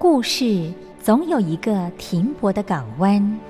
[0.00, 3.49] 故事总有一个停泊的港湾。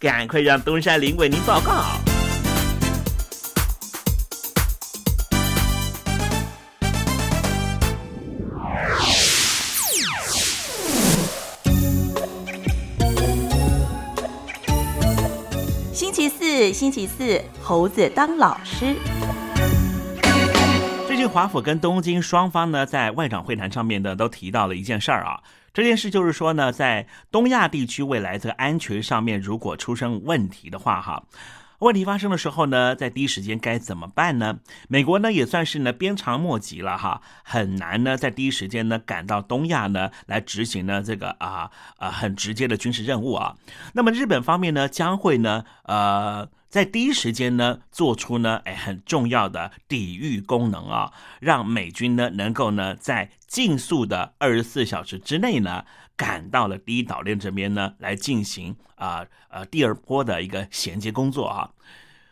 [0.00, 1.84] 赶快让东山林为您报告。
[15.92, 18.96] 星期四，星期四，猴子当老师。
[21.06, 25.40] 最近华府跟东京双方呢，在外长会谈上面呢，都提到了一件事儿啊。
[25.72, 31.24] 这件事就是说呢，在东亚地区未来这个安全上面，如果出生问题的话，哈，
[31.78, 34.58] 问题发生的时候呢，在第一时间该怎么办呢？
[34.88, 43.56] 美国呢也算是呢鞭长莫及了哈，很难呢在第一时间呢赶到东亚呢来执行呢这个啊啊很直接的军事任务啊。
[43.94, 46.48] 那么日本方面呢将会呢呃。
[46.70, 55.84] 在第一时间呢，做出呢，哎，很重要的抵御功能啊，让美军呢能够呢在竞速的二十四小时之内呢，
[56.16, 61.70] 赶到了第一岛链这边呢，来进行啊呃第二波的一个衔接工作啊。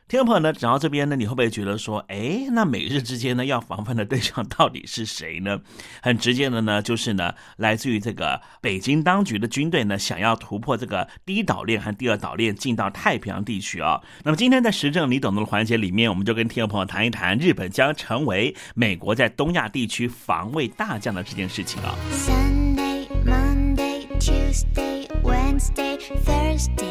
[0.08, 5.60] 听众朋友呢，讲到这边呢，你会不会觉得说，哎，那美日之间呢，要防范的对象到底是谁呢？
[6.00, 14.00] 很直接的呢，就是呢，来自于这个北京当局的军队呢，想要突破这个第一岛链和第二岛链，进到太平洋地区啊。
[14.24, 21.94] 那么今天在时政你懂的环节里面，我们就跟听众朋友谈一谈日本将成为美国在东亚地区防卫大将的这件事情啊。
[22.10, 26.87] Sunday, Monday, Tuesday, Wednesday, Thursday,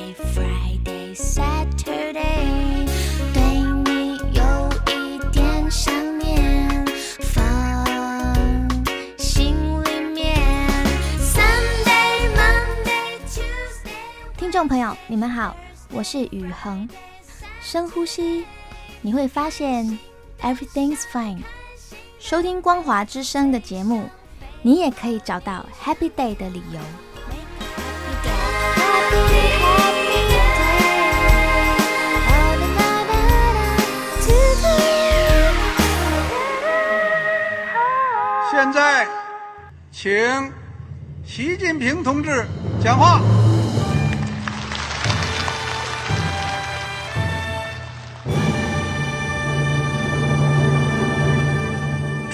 [14.57, 15.55] 众朋友，你们好，
[15.91, 16.89] 我是雨恒。
[17.61, 18.43] 深呼吸，
[19.01, 19.99] 你会发现
[20.41, 21.43] everything's fine。
[22.17, 24.09] 收听光华之声的节目，
[24.63, 26.79] 你也可以找到 happy day 的理由。
[38.49, 39.07] 现在，
[39.91, 40.51] 请
[41.23, 42.43] 习近平同志
[42.83, 43.21] 讲话。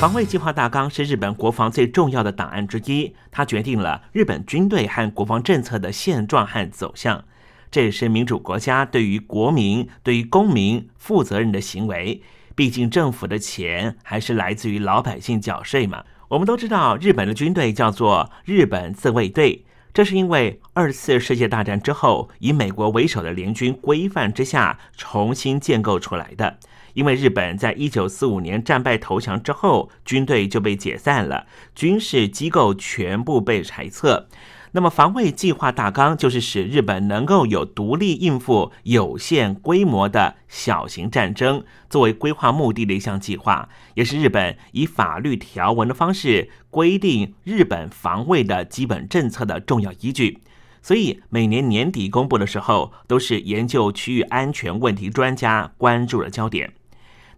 [0.00, 7.22] 防卫计划大纲是日本国防最重要的档案之一，它决定了日本军队和国防政策的现状和走向。
[7.70, 12.22] 这也是民主国家对于国民、对于公民负责任的行为。
[12.54, 16.02] 毕竟政府的钱还是来自于老百姓缴税嘛。
[16.28, 26.56] 我们都知道，日本的军队叫做日本自卫队，这是因为二次世界大战之后，以美国为首的联军规范之下重新建构出来的。
[26.94, 34.28] 因为日本在一九四五年战败投降之后，军队就被解散了，军事机构全部被裁撤。
[34.72, 50.38] 那么，防卫计划大纲就是使日本能够有独立应付有限规模的小型战争作为规划目的的一项计划，也是日本以法律条文的方式规定日本防卫的基本政策的重要依据。
[50.80, 56.72] 所以，每年年底公布的时候，都是研究区域安全问题专家关注的焦点。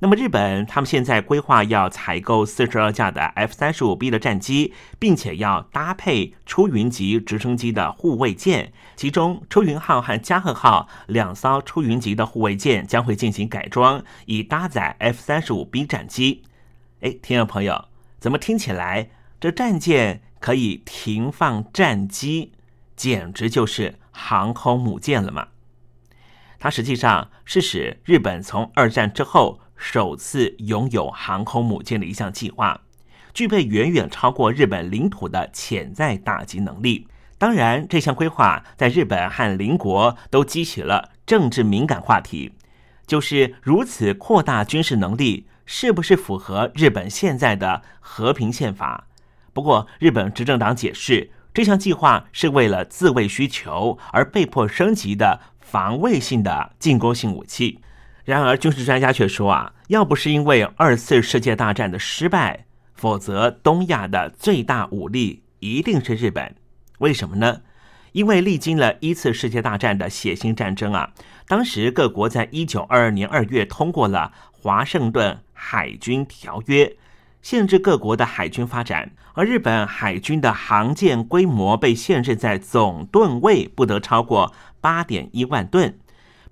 [0.02, 16.42] 那么日本他们现在规划要采购四十二架的 F 三十五 B 的战机，并且要搭配出云级直升机的护卫舰，其中出云号和加贺号两艘出云级的护卫舰将会进行改装，以搭载 F 三十五 B 战机。
[17.02, 17.84] 哎，听众朋友，
[18.18, 22.50] 怎么听起来这战舰可以停放战机，
[22.96, 25.46] 简直就是航空母舰了吗？
[26.58, 29.60] 它实际上是使日本从二战之后。
[29.82, 32.80] 首次拥有航空母舰的一项计划，
[33.34, 37.08] 具备远远超过日本领土的潜在打击能力。
[37.36, 42.52] 当然，这项规划在日本和邻国都激起了政治敏感话题，
[43.08, 49.08] 就是如此扩大军事能力，是不是符合日本现在的和平宪法？
[49.52, 57.80] 不过，日本执政党解释，这项计划是为了自卫需求而被迫升级的防卫性的进攻性武器。
[58.24, 66.54] 然而，军事专家却说啊，要不是因为二次世界大战的失败，否则东亚的最大武力一定是日本。
[66.98, 67.62] 为什么呢？
[68.12, 71.10] 因为历经了一次世界大战的血腥战争啊，
[71.48, 76.94] 当时各国在一九二二年二月通过了华盛顿海军条约，
[77.40, 85.98] 限制各国的海军发展，而日本海军的航舰规模被限制在总吨位不得超过八点一万吨。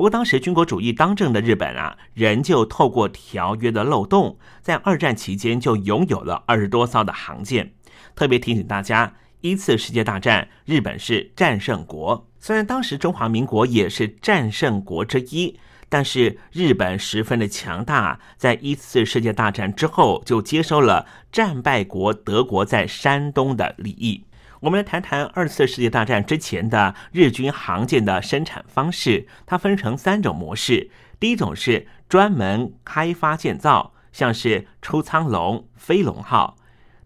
[0.01, 7.75] 不过，当时军国主义当政的日本啊，仍旧透过条约的漏洞，在二战期间就拥有了二十多艘的航舰。
[8.17, 24.25] 特别提醒大家，一次世界大战日本是战胜国，虽然当时中华民国也是战胜国之一，但是日本十分的强大，在一次世界大战之后就接收了战败国德国在山东的利益。
[24.61, 30.91] 我们来谈谈二次世界大战之前的日军航舰的生产方式，它分成三种模式。
[31.19, 36.57] 第一种是专门开发建造，像是出仓龙、飞龙号；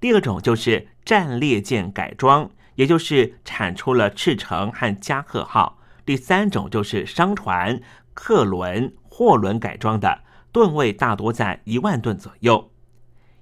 [0.01, 7.81] 第二种就是战列舰改装，也就是产出了赤城和加贺号；第三种就是商船、
[8.15, 12.73] 客轮、货轮改装的，吨位大多在一万吨左右。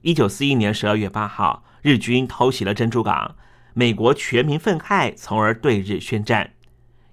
[0.03, 3.37] 一九四一年十二月八号，日军偷袭了珍珠港。
[3.75, 6.51] 美国全民愤慨，从而对日宣战。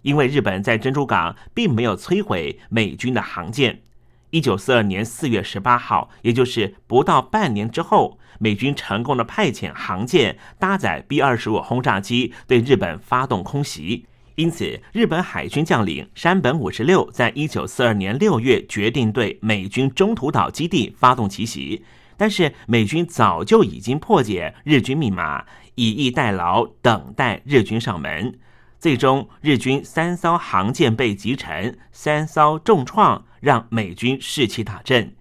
[0.01, 3.82] 因为日本在珍珠港并没有摧毁美军的航舰。
[4.30, 14.06] 一九四二年四月十八号，也就是不到半年之后，美军成功的派遣航舰搭载 B 二十五轰炸机对日本发动空袭。
[14.36, 21.84] 因此，日本海军将领山本五十六在一九四二年六月决定对美军中途岛基地发动奇袭。
[22.16, 25.46] 但是美军早就已经破解日军密码。
[25.76, 28.38] 以逸待劳，等待日军上门。
[28.80, 35.14] 最终，日军三艘航舰被击沉，三艘重创，让美军士气大振。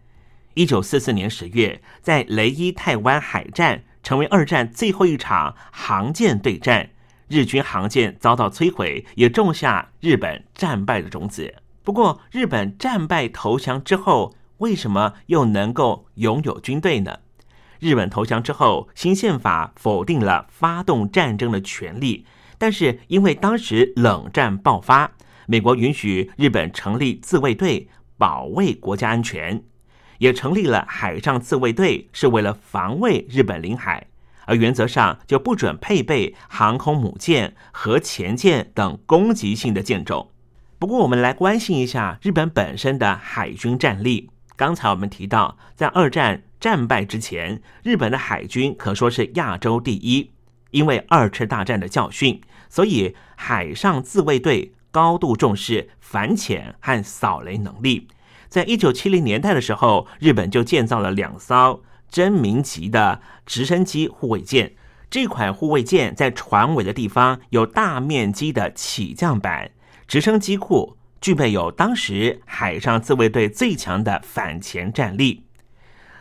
[0.55, 6.91] 一九四四年十月，在雷伊泰湾海战，成为二战最后一场航舰对战。
[7.29, 11.55] 日军航舰遭到摧毁，也种下日本战败的种子。
[11.83, 17.19] 不过，日本战败投降之后，为什么又能够拥有军队呢？
[17.81, 22.25] 日本投降之后，新宪法否定了发动战争的权利，
[22.59, 25.13] 但是因为当时冷战爆发，
[25.47, 29.63] 美国允许日本成立自卫队保卫国家安全，
[30.19, 34.07] 也成立了海上自卫队，是为了防卫日本领海，
[34.47, 40.31] 而原则上就不准配备航空母舰和潜舰等攻击性的舰种。
[40.81, 44.31] 不过，我们来关心一下日本本身的海军战力。
[44.59, 46.43] 刚才我们提到，在二战。
[46.61, 50.33] 战败之前，日本的海军可说是亚洲第一。
[50.73, 58.09] 因为二次大战的教训，所以海上自卫队高度重视反潜和扫雷能力。
[58.49, 64.73] 在一九七零年代的时候，日本就建造了两艘真名级的直升机护卫舰。
[65.09, 69.71] 这款护卫舰在船尾的地方有大面积的起降板，
[70.09, 75.45] 直升机库具备有当时海上自卫队最强的反潜战力。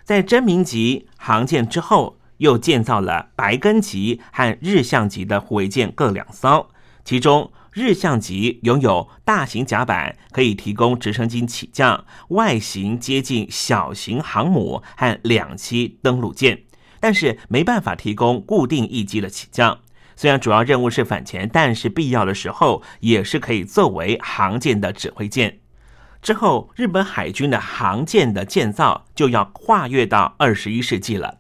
[0.04, 6.70] 在真名级航舰之后，又建造了白根级和日向级的护卫舰各两艘，
[7.04, 7.52] 其中。
[7.74, 16.64] 日向级拥有大型甲板，可以提供直升机起降，外形接近小型航母和两栖登陆舰，
[17.00, 19.78] 但是没办法提供固定翼机的起降。
[20.18, 25.60] 虽然主要任务是反潜，但是必要的时候也是可以作为航舰的指挥舰。
[26.22, 31.38] 之后，日本海军的航舰的建造就要跨越到二十一世纪了。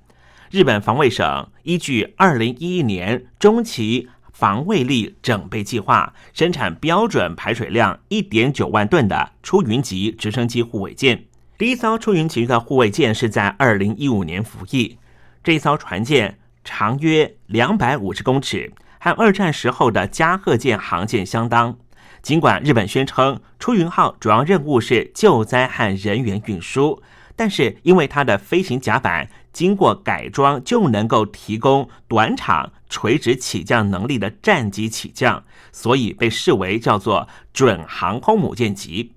[0.49, 4.07] 日本防卫省依据二零一一年中期。
[4.31, 11.25] 防卫力整备计划生产标准排水量一点九万吨的出云级直升机护卫舰。
[11.57, 14.99] 第一艘出云级的护卫舰是在二零一五年服役。
[15.43, 21.77] 这一艘船舰长约两百五十公尺，和二战时候的加贺舰航舰相当。
[22.21, 27.01] 尽管日本宣称出云号主要任务是救灾和人员运输，
[27.37, 29.29] 但是因为它的飞行甲板。
[29.53, 39.13] 经过改装就能够提供短场垂直起降能力的战机起降，所以被视为叫做准航空母舰级。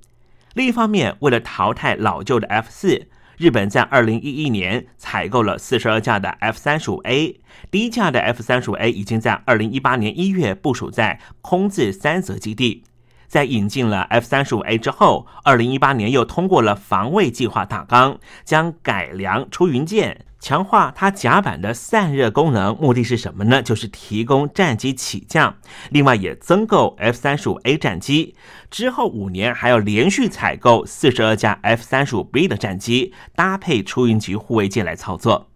[0.54, 3.08] 另一方面，为了淘汰老旧的 F 四，
[3.40, 12.84] 日本在二零一一年采购了四十二架的 F 三十五 A，第一架的 F 三十五 A 已经在二零一八年一月部署在空自三泽基地。
[13.28, 20.26] 在引进了 F 三十五 A 之后，二零一八年又通过了防卫计划大纲，将改良出云舰。
[20.40, 23.62] 强化它甲板的散热功能，目的是什么呢？
[23.62, 25.58] 就是提供战机起降。
[25.90, 28.34] 另外，也增购 F 三十五 A 战机。
[28.70, 35.50] 之后五年还要连续采购四十二架 F 三十五 B 的战机，搭配出云级护卫舰来操作。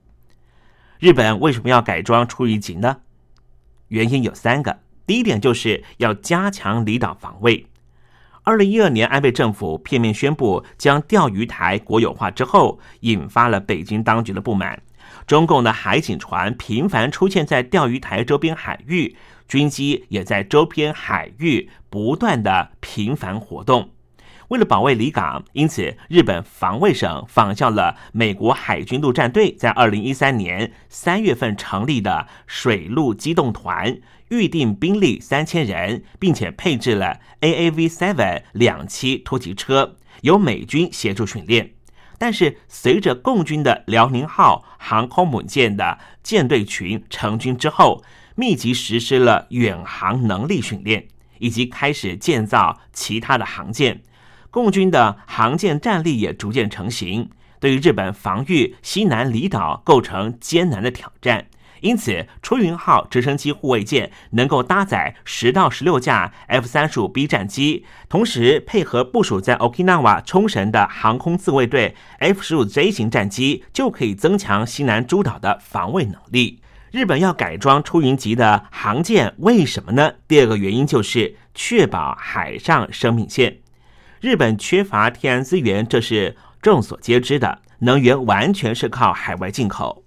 [0.98, 2.98] 日本为什么要改装出云级呢？
[3.88, 4.80] 原因有三个。
[5.06, 7.66] 第一点就是要加强离岛防卫。
[8.46, 14.82] 二零一二年，安倍政府片面宣布将钓鱼台国有化之后，引发了北京当局的不满。
[15.26, 19.16] 中共的海警船频繁出现在钓鱼台周边海域，
[19.48, 23.88] 军机也在周边海域不断的频繁活动。
[24.48, 33.96] 为了保卫离港，因此日本防卫省仿效了美国海军陆战队在二零一三年三月份成立的水陆机动团。
[34.34, 41.70] 预定兵力三千人，并且配置了 AAV Seven 两栖突击车，由美军协助训练。
[42.18, 48.02] 但是，随着共军的辽宁号航空母舰的舰队群成军之后，
[48.34, 51.06] 密集实施了远航能力训练，
[51.38, 54.02] 以及开始建造其他的航舰，
[54.50, 61.46] 共军的航舰战力也逐渐成型，对于日本防御西南离岛构成艰难的挑战。
[61.84, 76.62] 因此，出云号直升机护卫舰能够搭载十到十六架 F 三十五 B 战机，同时配合部署在 Okinawa 冲绳的航空自卫队 F 十五 J 型战机，就可以增强西南诸岛的防卫能力。
[76.90, 80.14] 日本要改装出云级的航舰，为什么呢？
[80.26, 83.58] 第二个原因就是确保海上生命线。
[84.22, 90.03] 日本缺乏天然资源，这是众所皆知的，能源完全是靠海外进口。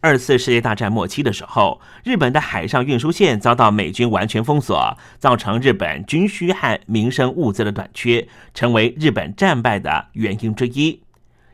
[0.00, 11.02] 二次世界大战末期的时候，日本的海上运输线遭到美军完全封锁，造成日本军需和民生物资的短缺，成为日本战败的原因之一。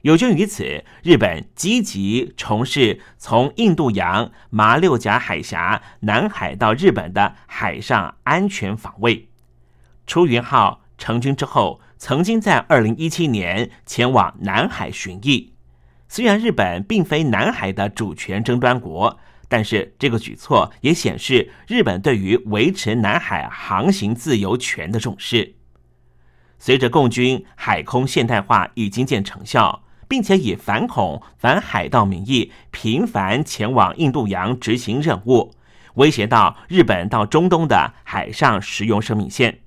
[0.02, 9.28] 有鉴于此，日本积极从事从印度洋、马六甲海峡、南海到日本的海上安全防卫。
[10.07, 15.54] 出云号成军之后，曾经在二零一七年前往南海巡弋。
[16.14, 25.57] 虽然日本并非南海的主权争端国，但是这个举措也显示日本对于维持南海航行自由权的重视。
[26.57, 35.53] 随着共军海空现代化已经见成效，并且以反恐、反海盗名义频繁前往印度洋执行任务，
[35.94, 39.59] 威胁到日本到中东的海上石油生命线。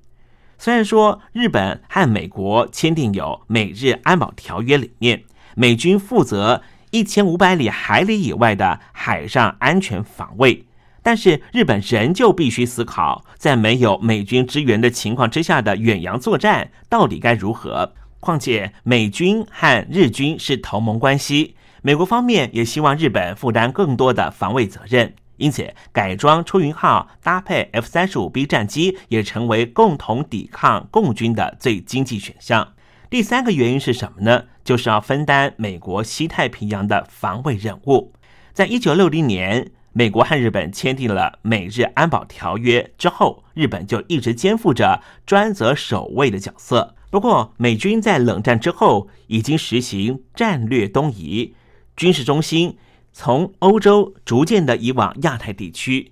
[0.57, 5.25] 虽然说日本和美国签订有美日安保条约里面。
[5.60, 10.67] 美军负责一千五百里海里以外的海上安全防卫，
[11.02, 17.91] 但是日本仍旧必须思考，在没有美军支援的情况之下的远洋作战到底该如何。
[18.20, 32.74] 况且美军和日军是同盟关系，美国方面也希望日本负担更多的防卫责任，因此改装出云号搭配 F 三十五 B 战机也成为共同抵抗共军的最经济选项。
[33.10, 34.43] 第三个原因是什么呢？
[34.65, 38.12] 就是要分担美国西太平洋的防卫任务。
[38.52, 46.96] 在一九六零年，美国和日本签订了美日安保条约之后，日本就一直肩负着专责守卫的角色。
[47.10, 51.56] 不过，美军在冷战之后已经实行战略东移，
[51.96, 52.78] 军事中心
[53.13, 56.12] 从欧洲逐渐的移往亚太地区。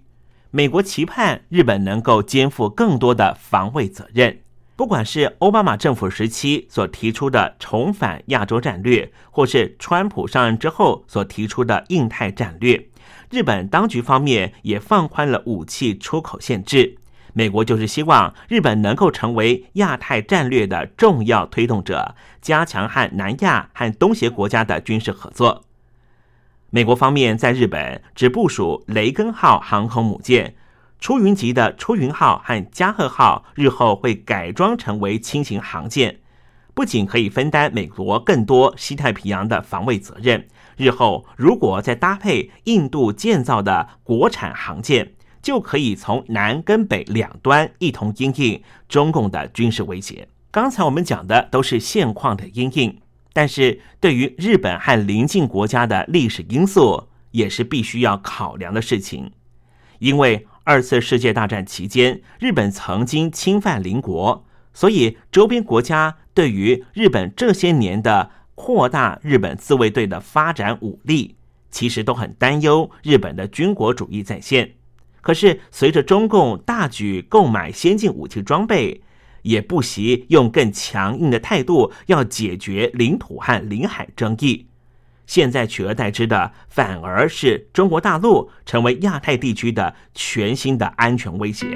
[0.51, 4.39] 美国期盼日本能够肩负更多的防卫责任。
[4.77, 12.89] 不管是奥巴马政府时期所提出的重返亚洲战略，或是川普上任之后所提出的印太战略，
[13.29, 16.97] 日本当局方面也放宽了武器出口限制。
[17.31, 25.63] 美国就是希望日本能够成为亚太战略的重要推动者，加强和南亚和东协国家的军事合作。
[26.69, 30.55] 美国方面在日本只部署雷根号航空母舰。
[31.05, 36.17] 出云级的出云号和加贺号日后会改装成为轻型航舰，
[36.73, 45.13] 不仅可以分担美国更多西太平洋的防卫责任，日后如果再搭配印度建造的国产航舰，
[45.43, 50.27] 就可以从南跟北两端一同应应中共的军事威胁。
[50.49, 52.99] 刚才我们讲的都是现况的应应，
[53.31, 59.31] 但是对于日本和邻近国家的历史因素，也是必须要考量的事情，
[59.99, 60.47] 因为。
[60.67, 71.35] 二次世界大战期间，日本曾经侵犯邻国，所以周边国家对于日本这些年的扩大日本自卫队的发展武力，
[71.69, 74.71] 其实都很担忧日本的军国主义再现。
[75.21, 79.03] 可是随着中共大举购买先进武器装备，
[79.43, 84.65] 也不惜用更强硬的态度要解决领土和领海争议。
[85.27, 91.67] 现在取而代之的，反而是中国大陆成为亚太地区的全新的安全威胁。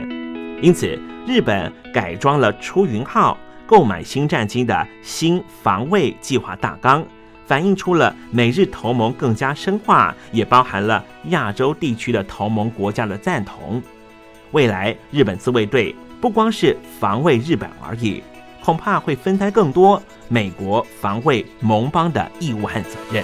[0.61, 7.05] 因此，日本改装了出云号，购买新战机的新防卫计划大纲，
[7.45, 13.81] 反映出了美日同盟更加深化，也包含了亚洲地区的同盟国家的赞同。
[14.51, 18.21] 未来，日本自卫队不光是防卫日本而已。
[18.63, 23.23] 恐怕会分担更多美国防卫盟邦的义务和责任。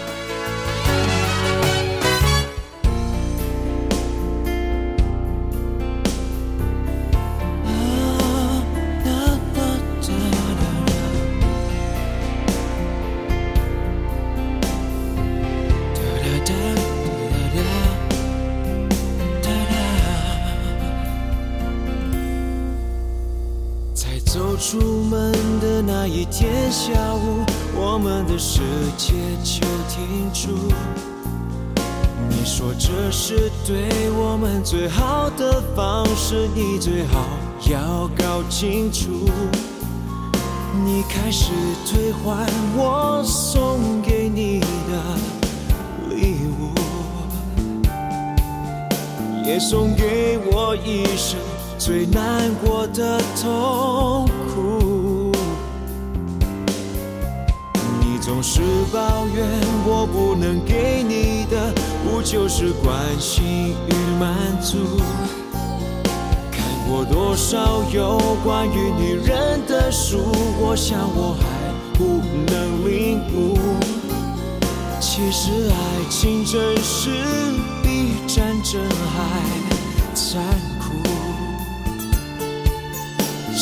[51.83, 55.31] 最难过的痛苦。
[57.99, 58.61] 你总是
[58.93, 59.43] 抱怨
[59.83, 64.77] 我不能给你的，不就是关心与满足？
[66.51, 70.19] 看过多少有关于女人的书，
[70.59, 71.43] 我想我还
[71.97, 73.57] 不能领悟。
[74.99, 77.09] 其实爱情真是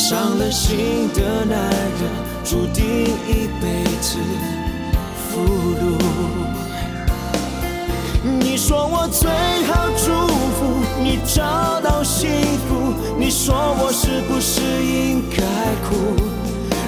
[0.10, 2.10] 伤了心的男人
[2.43, 2.84] 注定
[3.28, 4.17] 一辈子
[5.13, 5.45] 俘
[5.80, 5.84] 虏。
[8.24, 9.30] 你说我最
[9.67, 10.12] 好祝
[10.56, 12.28] 福你找到幸
[12.67, 15.43] 福，你说我是不是应该
[15.88, 16.15] 哭，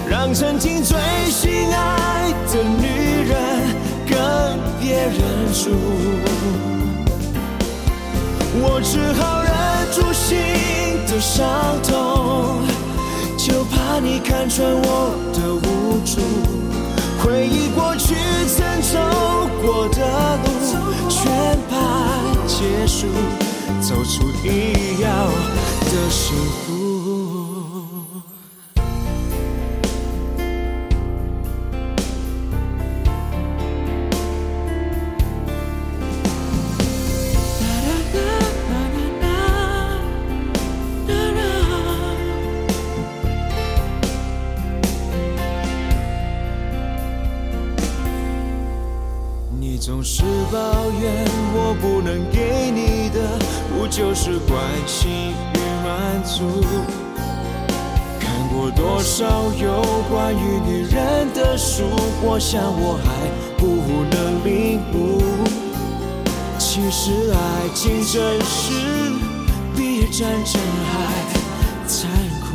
[0.10, 0.98] 让曾经最
[1.30, 3.38] 心爱的女人。
[4.10, 4.18] 跟
[4.80, 5.70] 别人住，
[8.64, 9.52] 我只好忍
[9.94, 10.40] 住心
[11.06, 11.46] 的伤
[11.84, 12.66] 痛，
[13.43, 16.21] 就怕你看穿我的无助。
[17.23, 18.13] 回忆过去
[18.47, 18.99] 曾走
[19.63, 21.73] 过的路，全盘
[22.45, 23.08] 结束，
[23.82, 25.08] 走出你要
[25.89, 26.71] 的幸福。
[62.34, 63.65] 我想我还不
[64.10, 64.15] 能
[64.46, 65.22] 领悟。
[66.58, 67.36] 其实爱
[67.76, 68.72] 情真是
[69.76, 70.94] 比战争还
[71.86, 72.48] 残酷。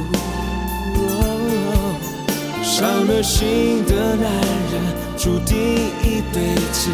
[2.63, 4.25] 伤了心的男
[4.73, 4.75] 人。
[5.19, 5.57] 注定
[6.05, 6.91] 一辈子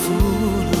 [0.00, 0.14] 俘
[0.72, 0.74] 虏。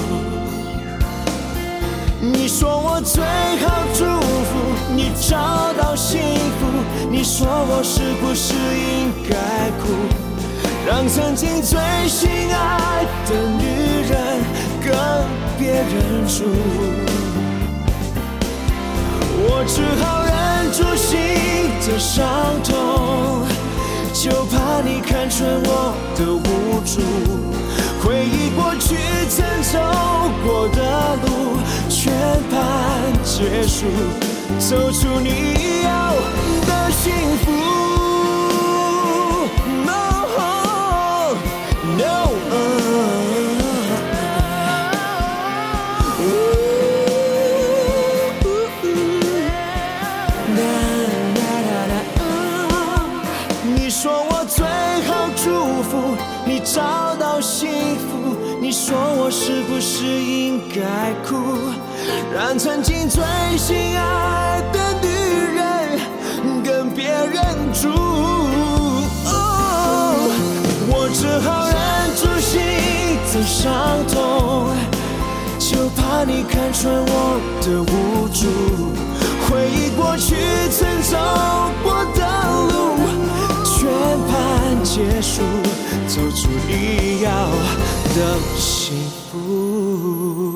[2.20, 4.50] 你说我最好祝福
[4.96, 6.20] 你找到幸
[6.58, 6.66] 福，
[7.10, 9.36] 你说我是不是应该
[9.78, 9.84] 哭，
[10.88, 13.62] 让曾经最心爱的女
[14.08, 14.40] 人
[14.82, 14.96] 跟
[15.58, 16.46] 别人住？
[19.36, 20.32] 我只好忍
[20.72, 21.10] 住心
[21.86, 22.24] 的伤
[22.64, 23.46] 痛。
[24.14, 27.02] 就怕你看穿我的无助，
[28.02, 28.96] 回忆过去
[29.28, 29.78] 曾走
[30.42, 30.80] 过的
[31.26, 31.58] 路，
[31.90, 32.10] 全
[32.48, 33.84] 盘结束，
[34.58, 36.14] 走出你要
[36.66, 37.12] 的幸
[37.44, 37.77] 福。
[58.88, 61.36] 说我是不是应该哭？
[62.32, 63.22] 让曾经最
[63.58, 65.08] 心爱的女
[65.58, 65.62] 人
[66.64, 67.90] 跟别人住，
[70.88, 71.76] 我只好忍
[72.16, 72.58] 住心
[73.30, 73.68] 的伤
[74.08, 74.72] 痛，
[75.58, 78.48] 就怕你看穿我的无助，
[79.50, 80.34] 回忆过去
[80.70, 81.18] 曾走
[81.82, 82.24] 过的，
[84.98, 85.42] 结束。
[86.08, 87.30] 走出你要
[88.16, 88.96] 的幸
[89.30, 90.47] 福。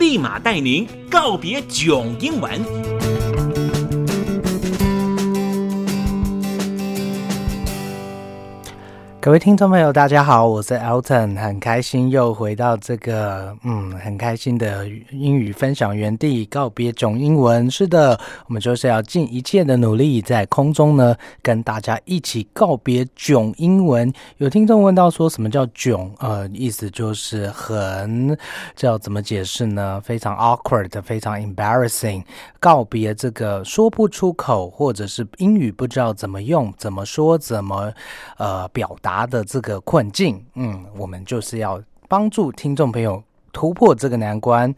[0.00, 2.99] 立马带您告别囧英文。
[9.22, 17.70] 各位听众朋友，大家好，我是 Elton，很开心又回到这个嗯很开心的英语分享园地，告别囧英文。
[17.70, 24.10] 是的，我们就是要尽一切的努力，在空中呢跟大家一起告别囧英文。
[24.38, 26.10] 有听众问到说什么叫囧？
[26.18, 28.34] 呃，意思就是很，
[28.74, 30.00] 这要怎么解释呢？
[30.02, 32.24] 非常 awkward，非常 embarrassing，
[32.58, 37.92] 告别这个说不出口，或者是英语不知道怎么用、怎么说、怎么
[38.38, 39.09] 呃表达。
[39.10, 43.20] 答的这个困境，嗯，我们就是要帮助听众朋友
[43.52, 44.72] 突破这个难关。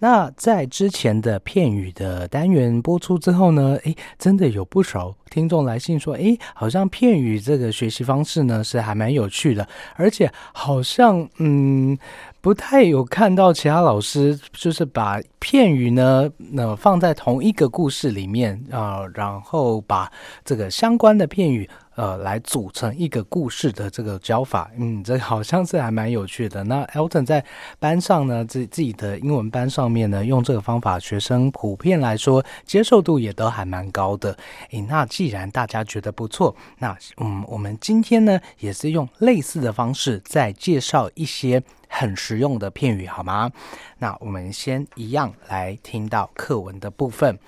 [0.00, 11.96] 那在之前的片语的单元播出之后呢，诶，真的有不少听众来信说，诶，好像片语这个学习方式呢是还蛮有趣的，而且好像嗯
[12.40, 20.10] 不太有看到其他老师就是把片语呢那放在同一个故事里面啊，然后把
[20.44, 21.70] 这个相关的片语。
[21.96, 26.62] 呃，来组成一个故事的这个教法，嗯，这好像是还蛮有趣的。
[26.64, 27.44] 那 Elton 在
[27.78, 34.36] 班上呢，自自己的英文班上面呢，用这个方法，学生普遍来说接受度也都还蛮高的。
[34.72, 41.62] 诶，那既然大家觉得不错，那嗯，我们今天呢，也是用类似的方式再介绍一些。
[41.98, 43.50] 很实用的片语，好吗？
[43.98, 47.38] 那我们先一样来听到课文的部分。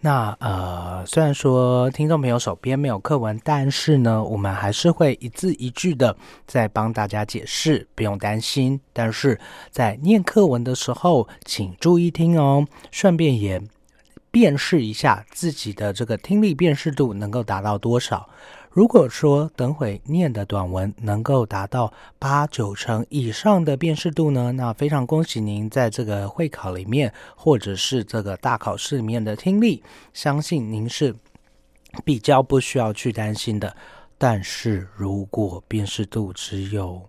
[0.00, 6.16] 那呃，虽然说听众朋友手边没有课文，但是呢，我们还是会一字一句的
[6.46, 8.80] 在帮大家解释，不用担心。
[8.94, 9.38] 但是
[9.70, 13.60] 在念课文的时候，请注意听哦，顺便也
[14.30, 18.26] 辨识一下自己的这个听力辨识度能够达到多少。
[18.70, 31.14] 如果说等会念的短文能够达到八九成以上的辨识度呢，那非常恭喜您在这个会考里面或者是这个大考试里面的听力，相信您是
[32.04, 33.74] 比较不需要去担心的。
[34.16, 37.08] 但是如果辨识度只有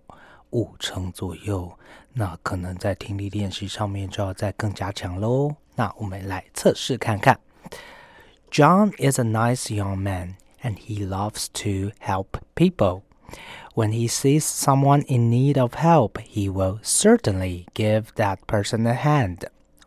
[0.50, 1.70] 五成左右，
[2.12, 5.54] 那可能在听力练习上面就要再更加强喽。
[5.76, 7.38] 那我们来测试看看。
[8.50, 10.36] John is a nice young man.
[10.62, 13.04] And he loves to help people.
[13.74, 18.94] When he sees someone in need of help, he will certainly give that person a
[18.94, 19.44] hand.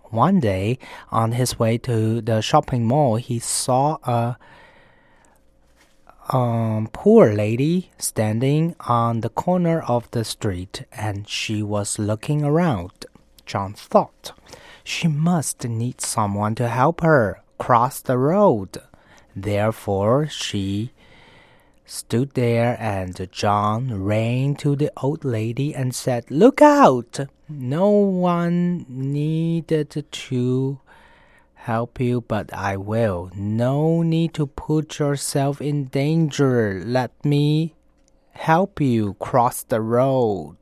[0.09, 0.77] One day,
[1.11, 4.37] on his way to the shopping mall, he saw a
[6.29, 13.05] um, poor lady standing on the corner of the street and she was looking around.
[13.45, 14.31] John thought,
[14.83, 18.81] she must need someone to help her cross the road.
[19.35, 20.91] Therefore, she
[21.85, 27.19] stood there, and John ran to the old lady and said, Look out!
[27.49, 30.79] No one needed to
[31.53, 33.31] help you, but I will.
[33.35, 36.81] No need to put yourself in danger.
[36.85, 37.75] Let me
[38.31, 40.57] help you cross the road.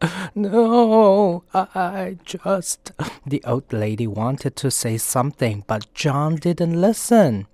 [0.34, 2.92] No, I just.
[3.26, 7.46] The old lady wanted to say something, but John didn't listen.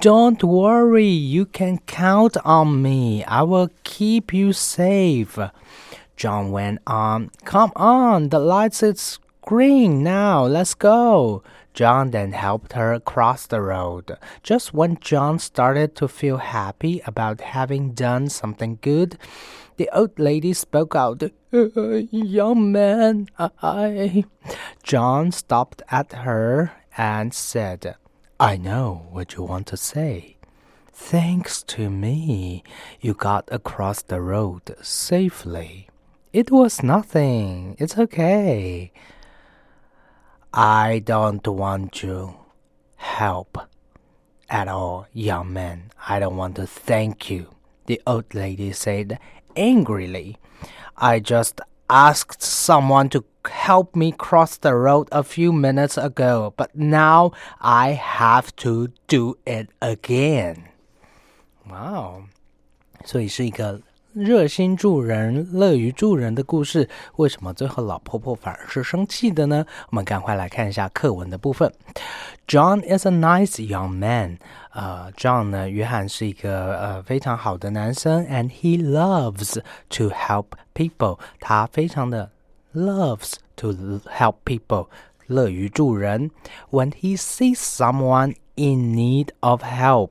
[0.00, 3.24] Don't worry, you can count on me.
[3.24, 5.38] I will keep you safe.
[6.16, 7.30] John went on.
[7.44, 10.44] Come on, the lights is green now.
[10.44, 11.42] Let's go.
[11.72, 14.16] John then helped her cross the road.
[14.42, 19.16] Just when John started to feel happy about having done something good,
[19.80, 24.26] the old lady spoke out, uh, Young man, I.
[24.82, 27.96] John stopped at her and said,
[28.38, 30.36] I know what you want to say.
[30.92, 32.62] Thanks to me,
[33.00, 35.88] you got across the road safely.
[36.30, 37.74] It was nothing.
[37.78, 38.92] It's okay.
[40.52, 42.36] I don't want you
[42.96, 43.56] help
[44.50, 45.90] at all, young man.
[46.06, 47.54] I don't want to thank you,
[47.86, 49.18] the old lady said
[49.55, 50.37] angrily.
[50.97, 56.75] I just asked someone to help me cross the road a few minutes ago, but
[56.75, 60.69] now I have to do it again.
[61.69, 62.25] Wow.
[63.03, 63.81] 所以是一个
[64.12, 69.64] 热心助人、乐于助人的故事，为什么最后老婆婆反而是生气的呢？
[69.90, 71.72] 我们赶快来看一下课文的部分。
[72.48, 74.38] John is a nice young man。
[74.72, 81.20] 呃，John 呢，约翰是一个呃非常好的男生，and he loves to help people。
[81.38, 82.30] 他非常的
[82.74, 83.72] loves to
[84.08, 84.88] help people，
[85.28, 86.32] 乐于助人。
[86.70, 90.10] When he sees someone in need of help。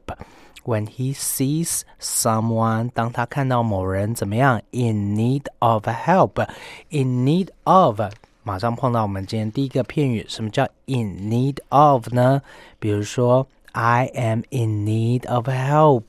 [0.65, 4.63] When he sees someone，当他看到某人怎么样？
[4.71, 8.01] In need of help，in need of，
[8.43, 12.41] 马上碰到我们今天第一个片语，什么叫 in need of 呢？
[12.79, 16.05] 比如说，I am in need of help，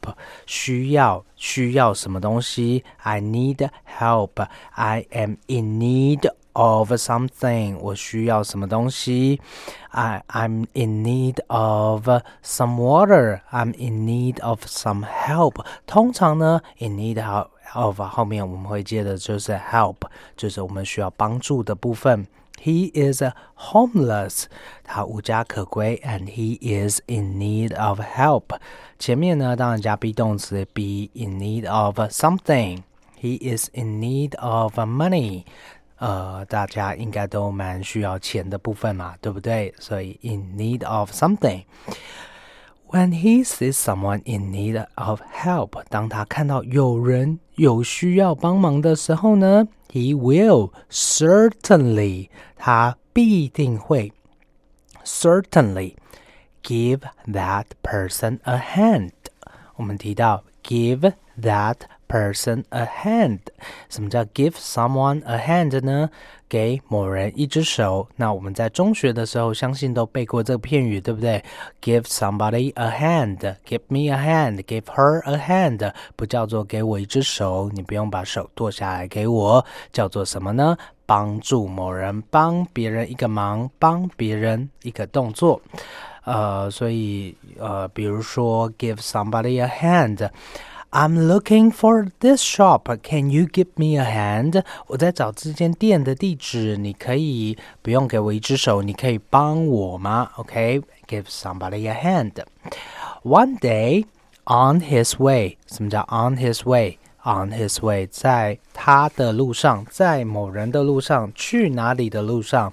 [0.45, 2.85] 需要需要什么东西？
[3.03, 3.69] I need
[3.99, 6.31] help，I am in need。
[6.53, 9.41] of something，我需要什么东西？
[9.89, 12.07] I I'm in need of
[12.43, 13.41] some water.
[13.51, 15.65] I'm in need of some help.
[15.85, 17.23] 通常呢，in need
[17.73, 19.97] of 后面我们会接的就是 help，
[20.37, 22.27] 就是我们需要帮助的部分。
[22.61, 23.21] He is
[23.57, 24.45] homeless，
[24.83, 28.57] 他无家可归，and he is in need of help。
[28.97, 35.43] 前面呢，当然加 be 动词，be in need of something。He is in need of money。
[35.99, 39.73] 呃，大家应该都蛮需要钱的部分嘛，对不对？
[39.79, 54.13] 所以 in need of something。When he sees someone in need of help，当他看到有人有需要帮忙的时候呢，he will certainly，他必定会
[55.03, 55.95] certainly
[56.63, 59.11] give that person a hand。
[59.75, 61.77] 我们提到 give that
[62.10, 63.38] person a hand。
[63.88, 66.10] 什么叫 give someone a hand 呢？
[66.48, 68.08] 给某人一只手。
[68.16, 71.44] 那我们在中学的时候，相信都背过这个片语，对不对
[71.80, 80.76] ？Give somebody a hand, give me a hand, give her a hand，不叫做给我一只手，你不用把手剁下来给我，叫做什么呢？
[81.06, 85.60] 帮助某人，帮别人一个忙，帮别人一个动作。
[86.24, 90.28] 呃，所以呃，比如说 give somebody a hand。
[90.91, 92.87] I'm looking for this shop.
[93.03, 94.63] Can you give me a hand?
[94.87, 100.31] 我在找这间店的地址，你可以不用给我一只手，你可以帮我吗？
[100.37, 102.31] OK, give somebody a hand.
[103.23, 104.05] One day,
[104.45, 105.57] on his way.
[105.67, 106.97] 什么叫 on his way?
[107.23, 112.71] On his way，在他的路上，在某人的路上，去哪里的路上？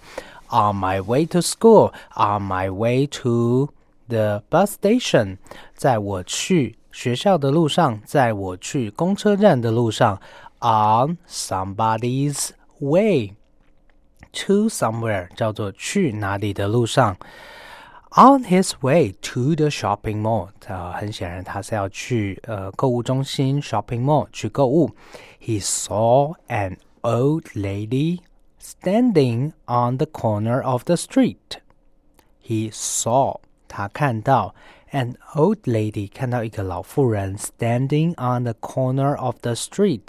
[0.50, 1.92] On my way to school.
[2.14, 3.70] On my way to
[4.08, 5.38] the bus station.
[5.74, 10.20] 在我去 学校的路上，在我去公车站的路上，
[10.60, 12.50] on somebody's
[12.80, 13.34] way
[14.32, 17.16] to somewhere 叫做去哪里的路上，
[18.10, 24.90] on his way to the shopping mall 啊，很显然他是要去呃购物中心 shopping mall 去购物。
[25.40, 28.20] He saw an old lady
[28.60, 31.58] standing on the corner of the street.
[32.44, 34.54] He saw 他看到。
[34.97, 40.01] An old lady 看到一个老妇人 standing on the corner of the street，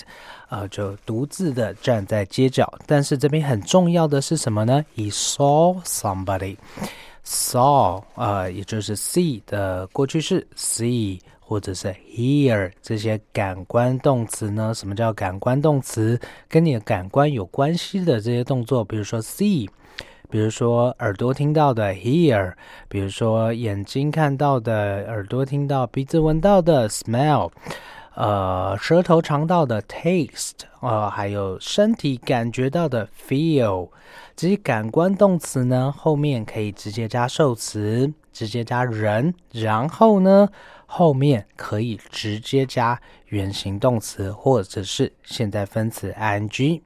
[0.49, 2.73] 呃，就独自的站在街角。
[2.87, 6.57] 但是这边很重要的是什么呢？He saw somebody。
[7.23, 14.73] saw 呃，也就是 see 的过去式 see，或者是 hear 这些感官动词呢？
[14.73, 16.19] 什么叫感官动词？
[16.49, 19.69] 跟你的感官有关系的这些动作，比如说 see。
[20.31, 22.53] 比如说耳朵听到的 hear，
[22.89, 27.51] 比如说眼睛看到的，耳朵听到，鼻子闻到的 smell，
[28.15, 33.89] 呃，舌头尝到的 taste，呃，还有身体感觉到的 feel，
[34.37, 40.51] 这些感官动词呢，后面可以直接加受词，直接加人，然后呢，
[40.85, 46.83] 后面可以直接加原形动词或者是现在分词 ing。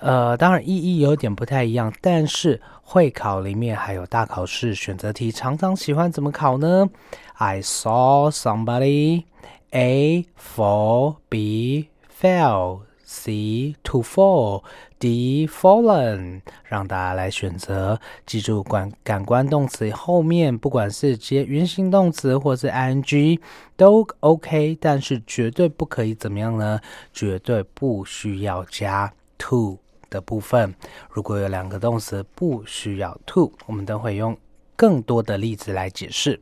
[0.00, 6.88] 呃，当然意义有点不太一样，但是会考里面还有大考试选择题，常常喜欢怎么考呢
[7.34, 9.24] ？I saw somebody
[9.70, 11.88] A fall, B
[12.20, 14.62] fell, C to fall,
[14.98, 18.00] D fallen，让大家来选择。
[18.24, 23.38] 记住，感感官动词后面不管是接原形动词或是 ing
[23.76, 26.80] 都 OK，但是绝对不可以怎么样呢？
[27.12, 29.78] 绝对不需要加 to。
[30.09, 30.73] 的部分，
[31.09, 34.37] 如果有两个动词不需要 to，我们都会用
[34.75, 36.39] 更多的例子来解释。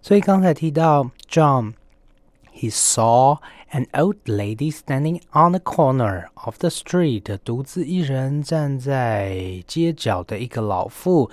[0.00, 3.38] 所以刚才提到 John，he saw
[3.72, 11.30] an old lady standing on the corner of the street，独自一人站在街角的一个老妇，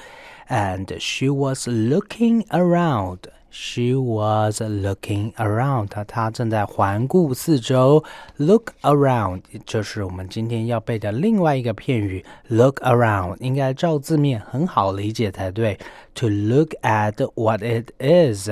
[0.48, 3.20] and she was looking around。
[3.59, 8.05] She was looking around，她正在环顾四周。
[8.37, 12.23] Look around 就是我们今天要背的另外一个片语。
[12.49, 15.79] Look around 应该照字面很好理解才对。
[16.17, 18.51] To look at what it is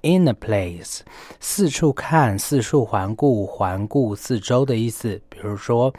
[0.00, 1.00] in a place，
[1.38, 5.20] 四处看，四处环顾，环顾四周的意思。
[5.28, 5.92] 比如说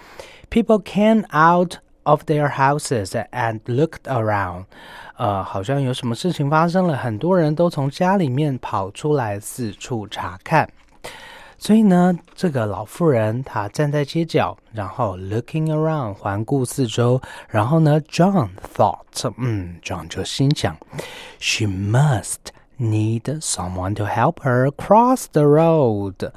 [0.49, 4.64] ，People came out of their houses and looked around。
[5.16, 10.68] 呃，好像有什么事情发生了，很多人都从家里面跑出来四处查看。
[11.56, 20.76] 所以呢，这个老妇人她站在街角，然后 looking around 环顾四周，然后呢，John thought，嗯，John 就心想，
[21.38, 22.36] she must
[22.78, 26.32] need someone to help her cross the road。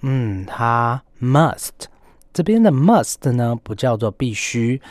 [0.00, 1.88] 嗯，她 must
[2.35, 4.81] 这边的 must 呢，不叫做必须，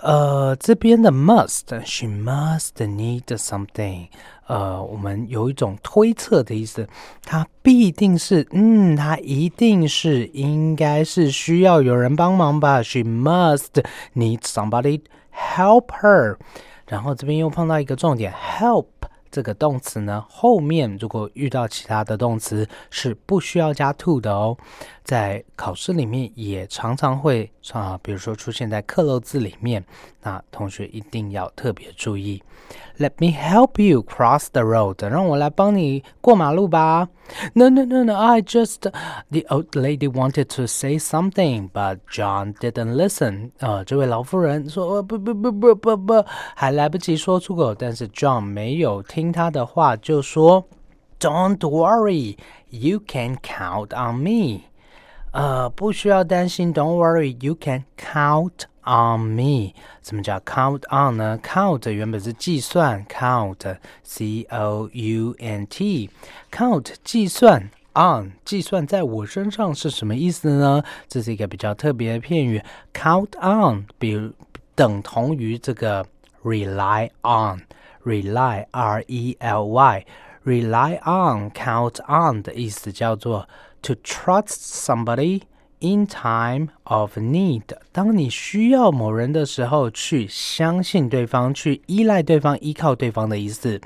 [0.00, 4.08] 呃，这边的 must，she must need something。
[4.46, 6.88] 呃，我们有一种推测的意思，
[7.22, 12.82] 他必定是，嗯，他一定是，应该是需要有人帮忙吧。
[12.82, 13.84] She must
[14.14, 16.36] need somebody help her。
[16.86, 18.86] 然后这边又碰到一个重点，help
[19.30, 24.56] 这个动词呢，后面如果遇到其他的动词是不需要加 to 的哦。
[25.04, 29.84] 在考试里面也常常会啊，比如说出现在课漏字里面，
[30.22, 32.42] 那同学一定要特别注意。
[32.98, 37.08] Let me help you cross the road，让我来帮你过马路吧。
[37.52, 38.14] No, no, no, no.
[38.14, 38.90] I just
[39.30, 43.50] the old lady wanted to say something, but John didn't listen.
[43.58, 46.24] 呃，这位老妇人说不不不不不不，
[46.54, 50.66] 还来不及说出口，但是 John 没有听她的话，就说
[51.20, 52.38] Don't worry,
[52.70, 54.62] you can count on me.
[55.34, 59.72] 呃，不需要担心，Don't worry, you can count on me。
[60.00, 70.84] 什么叫 count on 呢？count 原本是计算，count，c o u n t，count 计算，on 计算在我身上是什么意思呢？
[71.08, 72.62] 这是一个比较特别的片语
[72.92, 74.30] ，count on，比如
[74.76, 76.06] 等同于这个
[76.44, 83.48] rely on，rely r e l y，rely on，count on 的意思叫做。
[83.83, 85.43] To trust somebody
[85.79, 87.63] in time of need，
[87.93, 93.79] 当你需要某人的时候，去相信对方，去依赖对方，依靠对方的意思。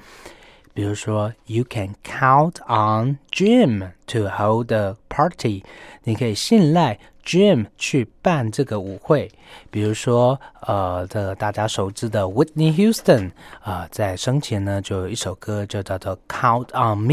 [0.78, 5.64] 比如说，You can count on Jim to hold a party，
[6.04, 9.28] 你可以信赖 Jim 去办这个舞会。
[9.72, 17.12] 比如说，呃，这个大家熟知的 Whitney Houston 啊，在生前呢就有一首歌就叫做《Count on Me》，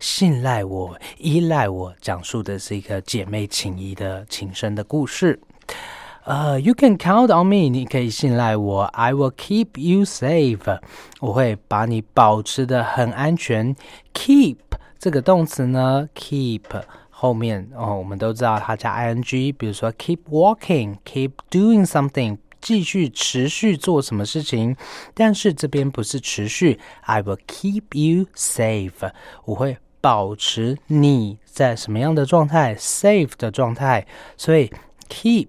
[0.00, 5.38] 信赖我，依赖我，讲述的是一个姐妹情谊的情深的故事。
[6.26, 8.82] 呃，You can count on me，你可以信赖我。
[8.82, 10.80] I will keep you safe，
[11.20, 13.76] 我会把你保持的很安全。
[14.12, 14.56] Keep
[14.98, 16.62] 这个动词呢，keep
[17.10, 24.76] 后面哦，我们都知道它加 ing，比如说 keep walking，keep doing something，继续持续做什么事情。
[25.14, 29.12] 但是这边不是持续，I will keep you safe，
[29.44, 34.08] 我会保持你在什么样的状态，safe 的状态。
[34.36, 34.72] 所以
[35.08, 35.46] keep。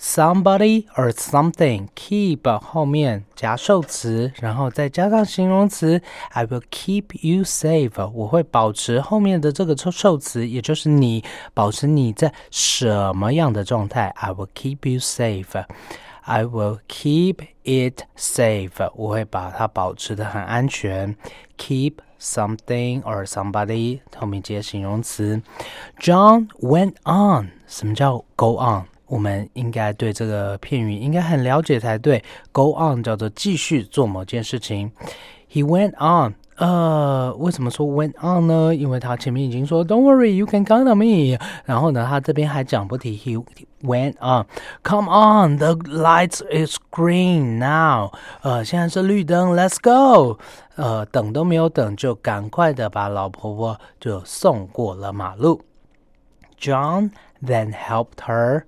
[0.00, 6.00] Somebody or something keep 后面加受词，然后再加上形容词。
[6.30, 8.10] I will keep you safe。
[8.12, 11.22] 我会保持后面的这个受受词，也就是你
[11.52, 14.08] 保持你在什么样的状态。
[14.16, 15.64] I will keep you safe。
[16.22, 18.90] I will keep it safe。
[18.94, 21.16] 我会把它保持的很安全。
[21.58, 25.42] Keep something or somebody 后面接形容词。
[25.98, 27.50] John went on。
[27.66, 28.84] 什么叫 go on？
[29.09, 32.23] 我们应该对这个片语应该很了解才对。
[32.51, 34.91] Go on 叫做继续做某件事情。
[35.51, 38.75] He went on，呃，为什么说 went on 呢？
[38.75, 41.37] 因为他前面已经说 Don't worry, you can count on me。
[41.63, 43.41] 然后呢，他这边还讲不提 He
[43.83, 48.11] went on。Come on, the lights is green now。
[48.41, 50.39] 呃，现在是绿灯，Let's go。
[50.75, 55.61] 呃，等都没有等，就赶快的把老婆婆就送过了马路。
[56.59, 57.11] John
[57.41, 58.63] then helped her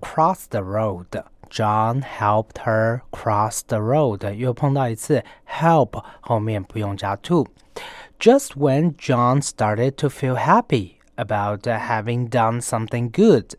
[0.00, 1.24] cross the road.
[1.50, 4.32] John helped her cross the road.
[4.34, 13.54] 又碰到一次 help 后面不用加 to。Just when John started to feel happy about having done something good，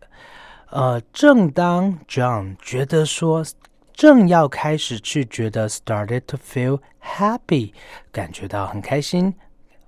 [0.71, 3.45] 呃，正当 John 觉得说
[3.93, 7.73] 正要开始去觉得 started to feel happy，
[8.11, 9.35] 感觉到很开心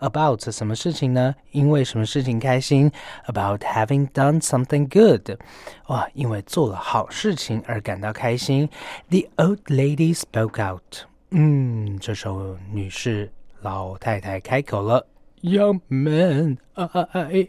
[0.02, 1.36] about 什么事情呢？
[1.52, 2.92] 因为什么事情开心？
[3.26, 5.40] About having done something good，
[5.88, 8.70] 哇，因为做了好事情而感到开心。
[9.10, 15.08] The old lady spoke out，嗯，这时候女士老太太开口了。
[15.42, 17.48] Young man，哎，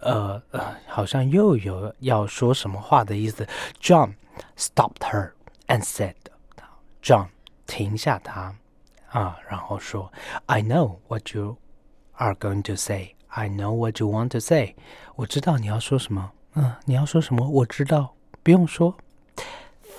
[0.00, 3.46] 呃呃，好像又有要说什么话的意思。
[3.80, 4.14] John
[4.56, 5.32] stopped her
[5.66, 7.28] and said，John
[7.66, 8.54] 停下他
[9.10, 10.10] 啊，然后说，
[10.46, 11.58] I know what you
[12.17, 13.15] are going to say.
[13.29, 14.75] I know what you want to say.
[15.15, 16.31] 我知道你要说什么。
[16.55, 17.47] 嗯，你要说什么？
[17.47, 18.95] 我知道，不用说。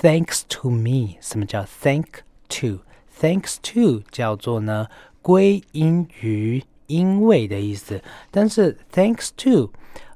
[0.00, 1.16] thanks to me。
[1.20, 4.88] 什么叫 thank to？thanks to 叫做呢
[5.22, 9.70] 归因于因为的意思，但是 thanks to，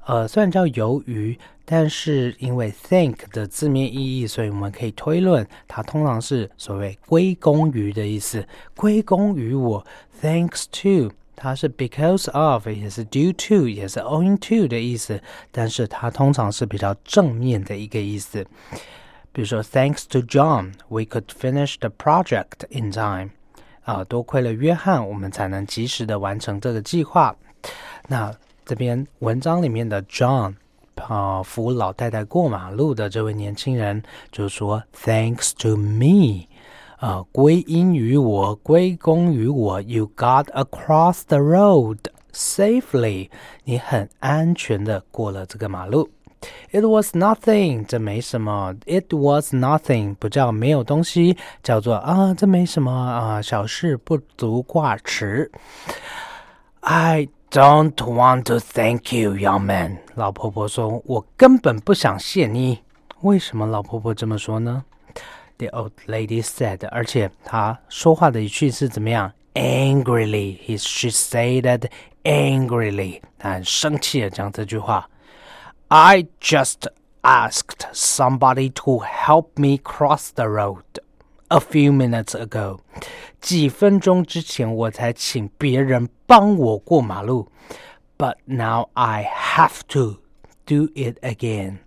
[0.05, 9.85] 呃，虽然叫由于，但是因为 thank 的字面意义，所以我们可以推论它通常是所谓归功于的意思，归功于我
[10.21, 11.13] ，thanks to。
[11.36, 15.20] 它是 because of，也是 due to，也是 owing to 的意思，
[15.52, 18.44] 但是它通常是比较正面的一个意思。
[19.30, 23.30] 比如说，Thanks to John，we could finish the project in time。
[23.84, 27.36] 啊，多亏了约翰，我们才能及时的完成这个计划。
[28.08, 28.34] 那
[28.66, 30.56] 这边文章里面的 John，
[30.96, 34.02] 啊，扶老太太过马路的这位年轻人
[34.32, 36.48] 就说，Thanks to me。
[37.03, 39.81] 啊，归因于我，归功于我。
[39.81, 41.97] You got across the road
[42.31, 43.29] safely，
[43.65, 46.09] 你很安全的过了这个马路。
[46.71, 48.73] It was nothing，这没什么。
[48.85, 55.51] It was nothing，不叫没有东西，叫做啊，这没什么啊，小事不足挂齿。
[56.79, 59.97] I don't want to thank you, young man。
[60.15, 62.79] 老婆婆说：“我根本不想谢你。”
[63.23, 64.85] 为什么老婆婆这么说呢
[65.58, 69.32] ？The old lady said，而且她说话的语气是怎么样？
[69.54, 71.90] Angrily, he she said that
[72.22, 75.10] angrily，她很生气的讲这句话。
[75.88, 76.86] I just
[77.22, 80.84] asked somebody to help me cross the road
[81.48, 82.78] a few minutes ago。
[83.40, 87.50] 几分钟之前我才请别人帮我过马路，
[88.16, 90.18] but now I have to
[90.66, 91.78] do it again。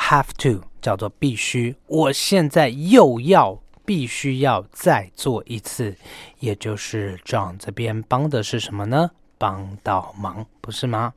[0.00, 5.96] Have to 叫做必须，我现在又要必须要再做一次，
[6.40, 9.12] 也就是 John 这边帮的是什么呢？
[9.38, 11.12] 帮到忙，不是吗？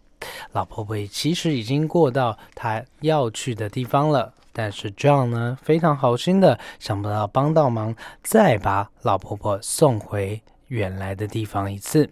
[0.51, 12.07] 老婆婆其实已经过到她要去的地方了，但是 John 呢非常好心的想不到帮到忙，再把老婆婆送回原来的地方一次。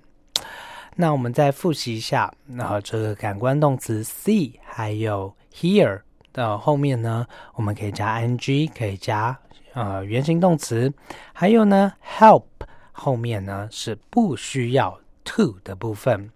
[0.96, 6.02] 那我们再复习一下，然后这个感官动词 see 还有 hear。
[6.34, 7.26] 的后面呢，
[7.56, 9.38] 我们可以加 ing，可以加
[9.74, 10.94] 呃原形动词，
[11.34, 12.44] 还有呢 help
[12.92, 16.32] 后面呢是不需要 to 的部分。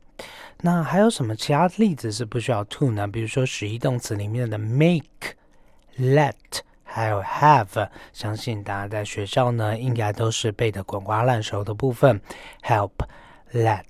[0.62, 3.08] 那还有什么其他例子是不需要 to 呢？
[3.08, 5.36] 比如说实义动词里面的 make、
[5.98, 6.34] let，
[6.84, 12.20] 还有 have，相信大家在学校呢应该都是背的滚瓜烂熟的部分。
[12.64, 12.92] help、
[13.52, 13.84] let、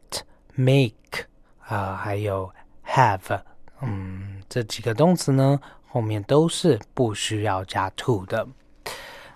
[0.56, 1.26] make
[1.68, 2.51] 啊，还有
[2.86, 3.41] have，
[3.82, 5.60] 嗯，这几个动词呢。
[5.95, 8.45] 后面都是不需要加 to 的。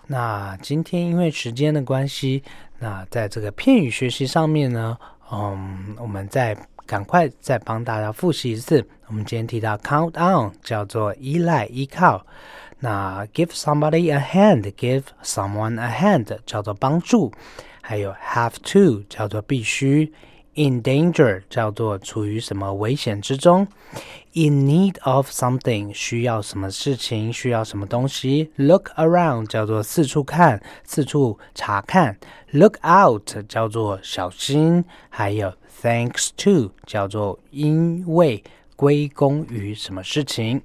[0.06, 2.42] 那今天因为时间的关系，
[2.78, 4.98] 那在这个片语学习上面呢，
[5.32, 6.54] 嗯，我们再
[6.84, 8.86] 赶快再帮大家复习一次。
[9.06, 12.26] 我们今天提到 count on 叫做依赖依靠，
[12.78, 17.32] 那 give somebody a hand，give someone a hand 叫做帮助，
[17.80, 20.12] 还有 have to 叫做必须。
[20.54, 23.66] In danger 叫做处于什么危险之中
[24.32, 28.50] ，In need of something 需要什么事情，需要什么东西。
[28.56, 32.18] Look around 叫做四处看，四处查看。
[32.52, 35.52] Look out 叫做小心，还有
[35.82, 38.44] Thanks to 叫做因为
[38.76, 40.62] 归功于什么事情。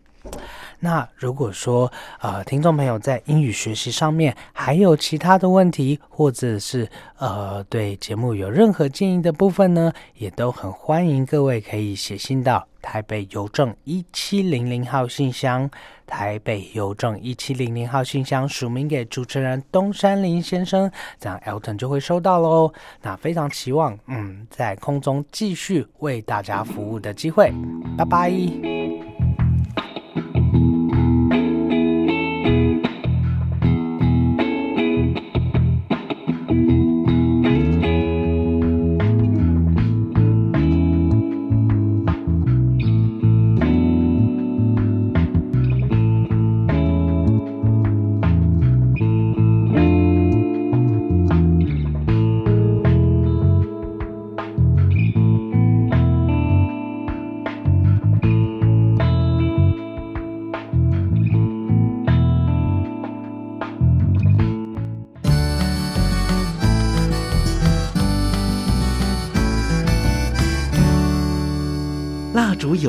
[0.78, 15.67] 那如果说呃，听众朋友在英语学习上面还有其他的问题，或者是呃对节目有任何建议的部分呢，也都很欢迎各位可以写信到台北邮政一七零零号信箱，
[16.05, 22.71] 台北邮政一七零零号信箱署名给主持人东山林先生，这样 Elton 就会收到喽。
[23.01, 27.51] 那非常期望嗯在空中继续为大家服务的机会，
[27.97, 29.14] 拜拜。